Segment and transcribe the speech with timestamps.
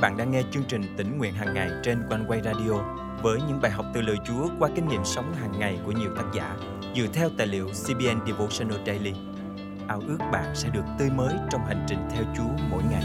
[0.00, 2.72] bạn đang nghe chương trình tỉnh nguyện hàng ngày trên quanh quay radio
[3.22, 6.10] với những bài học từ lời Chúa qua kinh nghiệm sống hàng ngày của nhiều
[6.16, 6.56] tác giả
[6.96, 9.12] dựa theo tài liệu CBN Devotional Daily.
[9.88, 13.04] Ao ước bạn sẽ được tươi mới trong hành trình theo Chúa mỗi ngày.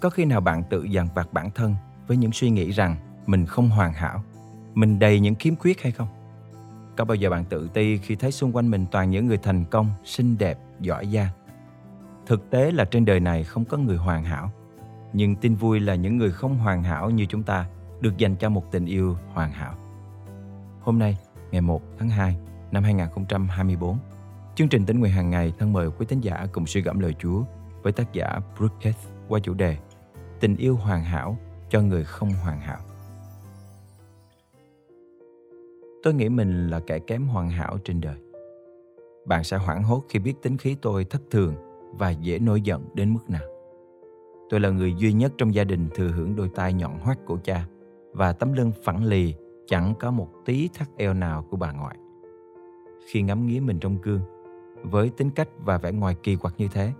[0.00, 1.74] Có khi nào bạn tự dằn vặt bản thân
[2.06, 2.96] với những suy nghĩ rằng
[3.26, 4.24] mình không hoàn hảo,
[4.74, 6.19] mình đầy những khiếm khuyết hay không?
[7.00, 9.64] Có bao giờ bạn tự ti khi thấy xung quanh mình toàn những người thành
[9.64, 11.28] công, xinh đẹp, giỏi giang?
[12.26, 14.50] Thực tế là trên đời này không có người hoàn hảo.
[15.12, 17.66] Nhưng tin vui là những người không hoàn hảo như chúng ta
[18.00, 19.74] được dành cho một tình yêu hoàn hảo.
[20.80, 21.18] Hôm nay,
[21.50, 22.36] ngày 1 tháng 2
[22.72, 23.98] năm 2024,
[24.54, 27.14] chương trình tính nguyện hàng ngày thân mời quý tín giả cùng suy gẫm lời
[27.18, 27.42] Chúa
[27.82, 28.92] với tác giả Brooke
[29.28, 29.76] qua chủ đề
[30.40, 31.38] Tình yêu hoàn hảo
[31.70, 32.78] cho người không hoàn hảo.
[36.02, 38.16] Tôi nghĩ mình là kẻ kém hoàn hảo trên đời.
[39.24, 41.54] Bạn sẽ hoảng hốt khi biết tính khí tôi thất thường
[41.98, 43.42] và dễ nổi giận đến mức nào.
[44.50, 47.36] Tôi là người duy nhất trong gia đình thừa hưởng đôi tai nhọn hoắt của
[47.44, 47.66] cha
[48.12, 49.34] và tấm lưng phẳng lì
[49.66, 51.96] chẳng có một tí thắt eo nào của bà ngoại.
[53.06, 54.20] Khi ngắm nghía mình trong gương,
[54.82, 56.92] với tính cách và vẻ ngoài kỳ quặc như thế,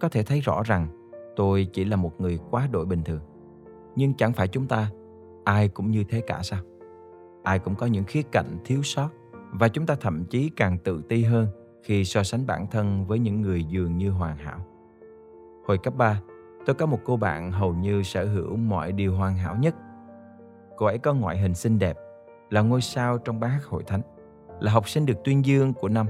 [0.00, 0.88] có thể thấy rõ rằng
[1.36, 3.20] tôi chỉ là một người quá đội bình thường.
[3.96, 4.90] Nhưng chẳng phải chúng ta
[5.44, 6.60] ai cũng như thế cả sao?
[7.48, 9.08] Ai cũng có những khía cạnh thiếu sót
[9.52, 11.46] và chúng ta thậm chí càng tự ti hơn
[11.82, 14.58] khi so sánh bản thân với những người dường như hoàn hảo.
[15.66, 16.20] Hồi cấp 3,
[16.66, 19.74] tôi có một cô bạn hầu như sở hữu mọi điều hoàn hảo nhất.
[20.76, 21.96] Cô ấy có ngoại hình xinh đẹp,
[22.50, 24.02] là ngôi sao trong bát hội thánh,
[24.60, 26.06] là học sinh được tuyên dương của năm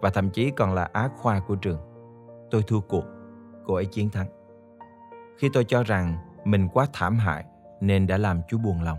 [0.00, 1.78] và thậm chí còn là á khoa của trường.
[2.50, 3.04] Tôi thua cuộc,
[3.64, 4.26] cô ấy chiến thắng.
[5.38, 7.44] Khi tôi cho rằng mình quá thảm hại
[7.80, 8.98] nên đã làm chú buồn lòng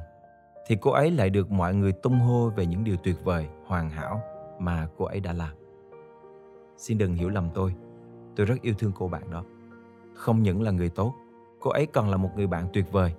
[0.67, 3.89] thì cô ấy lại được mọi người tung hô về những điều tuyệt vời, hoàn
[3.89, 4.21] hảo
[4.59, 5.55] mà cô ấy đã làm.
[6.77, 7.75] Xin đừng hiểu lầm tôi,
[8.35, 9.43] tôi rất yêu thương cô bạn đó.
[10.13, 11.13] Không những là người tốt,
[11.59, 13.15] cô ấy còn là một người bạn tuyệt vời.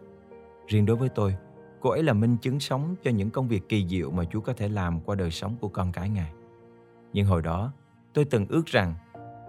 [0.66, 1.36] Riêng đối với tôi,
[1.80, 4.52] cô ấy là minh chứng sống cho những công việc kỳ diệu mà Chúa có
[4.52, 6.32] thể làm qua đời sống của con cái Ngài.
[7.12, 7.72] Nhưng hồi đó,
[8.12, 8.94] tôi từng ước rằng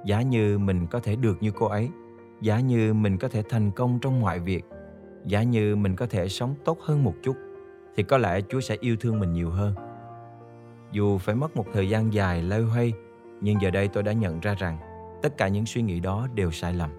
[0.05, 1.89] giá như mình có thể được như cô ấy,
[2.41, 4.65] giá như mình có thể thành công trong mọi việc,
[5.25, 7.35] giá như mình có thể sống tốt hơn một chút,
[7.97, 9.73] thì có lẽ Chúa sẽ yêu thương mình nhiều hơn.
[10.91, 12.93] Dù phải mất một thời gian dài loay hoay,
[13.41, 14.77] nhưng giờ đây tôi đã nhận ra rằng
[15.21, 16.89] tất cả những suy nghĩ đó đều sai lầm.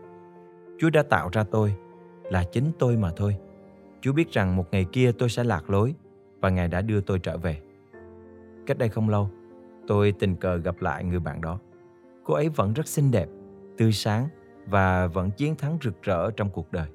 [0.78, 1.74] Chúa đã tạo ra tôi,
[2.22, 3.36] là chính tôi mà thôi.
[4.00, 5.94] Chúa biết rằng một ngày kia tôi sẽ lạc lối
[6.40, 7.60] và Ngài đã đưa tôi trở về.
[8.66, 9.30] Cách đây không lâu,
[9.86, 11.58] tôi tình cờ gặp lại người bạn đó.
[12.24, 13.28] Cô ấy vẫn rất xinh đẹp,
[13.78, 14.28] tươi sáng
[14.66, 16.88] và vẫn chiến thắng rực rỡ trong cuộc đời.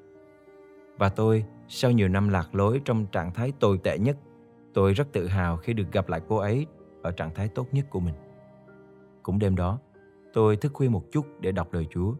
[0.98, 4.16] Và tôi sau nhiều năm lạc lối trong trạng thái tồi tệ nhất,
[4.74, 6.66] tôi rất tự hào khi được gặp lại cô ấy
[7.02, 8.14] ở trạng thái tốt nhất của mình.
[9.22, 9.78] Cũng đêm đó,
[10.32, 12.14] tôi thức khuya một chút để đọc lời Chúa.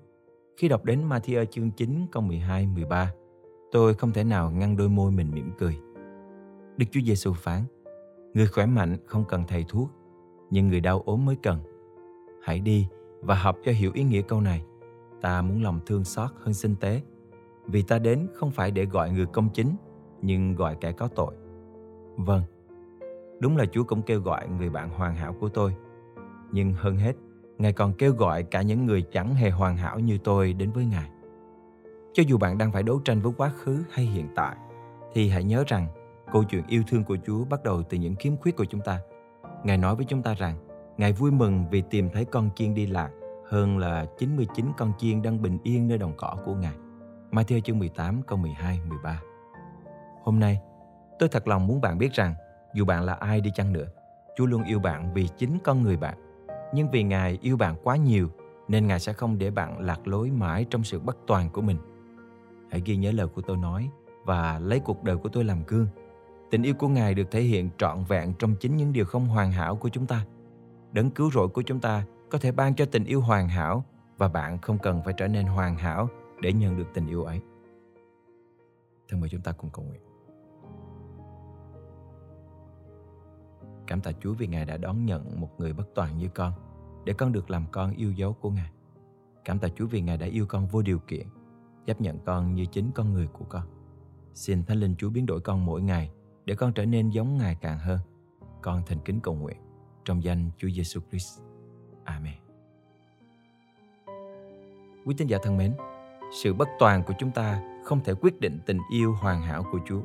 [0.57, 3.13] Khi đọc đến Matthew chương 9 câu 12, 13,
[3.73, 5.79] tôi không thể nào ngăn đôi môi mình mỉm cười.
[6.77, 7.63] Đức Chúa Giêsu phán,
[8.35, 9.91] người khỏe mạnh không cần thầy thuốc,
[10.51, 11.59] nhưng người đau ốm mới cần.
[12.43, 12.89] Hãy đi
[13.21, 14.65] và học cho hiểu ý nghĩa câu này.
[15.21, 17.03] Ta muốn lòng thương xót hơn sinh tế
[17.67, 19.77] vì ta đến không phải để gọi người công chính,
[20.23, 21.35] nhưng gọi kẻ có tội.
[22.17, 22.43] Vâng,
[23.41, 25.75] đúng là Chúa cũng kêu gọi người bạn hoàn hảo của tôi.
[26.53, 27.13] Nhưng hơn hết,
[27.59, 30.85] Ngài còn kêu gọi cả những người chẳng hề hoàn hảo như tôi đến với
[30.85, 31.11] Ngài.
[32.13, 34.57] Cho dù bạn đang phải đấu tranh với quá khứ hay hiện tại,
[35.13, 35.87] thì hãy nhớ rằng
[36.33, 39.01] câu chuyện yêu thương của Chúa bắt đầu từ những khiếm khuyết của chúng ta.
[39.65, 40.57] Ngài nói với chúng ta rằng,
[40.99, 43.11] Ngài vui mừng vì tìm thấy con chiên đi lạc
[43.49, 46.75] hơn là 99 con chiên đang bình yên nơi đồng cỏ của Ngài.
[47.35, 49.21] Matthew chương 18 câu 12, 13.
[50.25, 50.61] Hôm nay,
[51.19, 52.35] tôi thật lòng muốn bạn biết rằng
[52.75, 53.87] dù bạn là ai đi chăng nữa,
[54.37, 56.19] Chúa luôn yêu bạn vì chính con người bạn.
[56.75, 58.29] Nhưng vì Ngài yêu bạn quá nhiều
[58.69, 61.77] nên Ngài sẽ không để bạn lạc lối mãi trong sự bất toàn của mình.
[62.71, 63.91] Hãy ghi nhớ lời của tôi nói
[64.25, 65.87] và lấy cuộc đời của tôi làm gương.
[66.51, 69.53] Tình yêu của Ngài được thể hiện trọn vẹn trong chính những điều không hoàn
[69.53, 70.25] hảo của chúng ta.
[70.93, 73.85] Đấng cứu rỗi của chúng ta có thể ban cho tình yêu hoàn hảo
[74.19, 76.09] và bạn không cần phải trở nên hoàn hảo
[76.45, 77.41] để nhận được tình yêu ấy.
[79.09, 80.01] Thân mời chúng ta cùng cầu nguyện.
[83.87, 86.53] Cảm tạ Chúa vì Ngài đã đón nhận một người bất toàn như con
[87.05, 88.71] để con được làm con yêu dấu của Ngài.
[89.45, 91.27] Cảm tạ Chúa vì Ngài đã yêu con vô điều kiện,
[91.87, 93.67] chấp nhận con như chính con người của con.
[94.35, 96.11] Xin Thánh Linh Chúa biến đổi con mỗi ngày
[96.45, 97.99] để con trở nên giống Ngài càng hơn.
[98.63, 99.57] Con thành kính cầu nguyện
[100.05, 101.41] trong danh Chúa Giêsu Christ.
[102.05, 102.35] Amen.
[105.05, 105.75] Quý tín giả thân mến,
[106.33, 109.79] sự bất toàn của chúng ta không thể quyết định tình yêu hoàn hảo của
[109.87, 110.01] Chúa.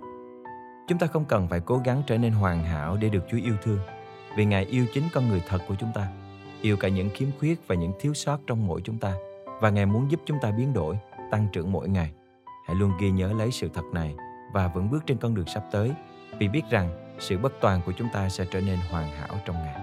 [0.88, 3.56] Chúng ta không cần phải cố gắng trở nên hoàn hảo để được Chúa yêu
[3.64, 3.80] thương,
[4.36, 6.08] vì Ngài yêu chính con người thật của chúng ta.
[6.62, 9.14] yêu cả những khiếm khuyết và những thiếu sót trong mỗi chúng ta
[9.62, 10.98] và Ngài muốn giúp chúng ta biến đổi,
[11.32, 12.12] tăng trưởng mỗi ngày.
[12.68, 14.16] Hãy luôn ghi nhớ lấy sự thật này
[14.54, 15.92] và vẫn bước trên con đường sắp tới
[16.40, 19.56] vì biết rằng sự bất toàn của chúng ta sẽ trở nên hoàn hảo trong
[19.56, 19.76] Ngài.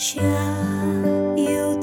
[0.00, 0.18] 夏
[1.36, 1.78] 有